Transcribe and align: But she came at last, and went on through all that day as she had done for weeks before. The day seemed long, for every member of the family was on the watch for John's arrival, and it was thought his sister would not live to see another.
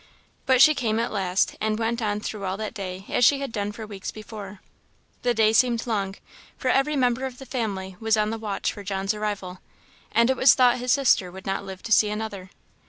But 0.47 0.63
she 0.63 0.73
came 0.73 0.99
at 0.99 1.11
last, 1.11 1.55
and 1.61 1.77
went 1.77 2.01
on 2.01 2.21
through 2.21 2.43
all 2.43 2.57
that 2.57 2.73
day 2.73 3.05
as 3.07 3.23
she 3.23 3.39
had 3.39 3.51
done 3.51 3.71
for 3.71 3.85
weeks 3.85 4.09
before. 4.09 4.59
The 5.21 5.35
day 5.35 5.53
seemed 5.53 5.85
long, 5.85 6.15
for 6.57 6.69
every 6.69 6.95
member 6.95 7.23
of 7.27 7.37
the 7.37 7.45
family 7.45 7.95
was 7.99 8.17
on 8.17 8.31
the 8.31 8.39
watch 8.39 8.73
for 8.73 8.83
John's 8.83 9.13
arrival, 9.13 9.59
and 10.11 10.31
it 10.31 10.37
was 10.37 10.55
thought 10.55 10.77
his 10.79 10.91
sister 10.91 11.31
would 11.31 11.45
not 11.45 11.65
live 11.65 11.83
to 11.83 11.91
see 11.91 12.09
another. 12.09 12.49